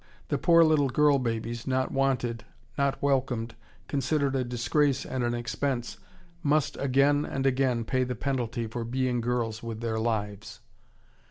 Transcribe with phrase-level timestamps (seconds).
[0.29, 2.43] The poor little girl babies, not wanted,
[2.75, 3.53] not welcomed,
[3.87, 5.97] considered a disgrace and an expense,
[6.41, 10.59] must again and again pay the penalty for being girls with their lives.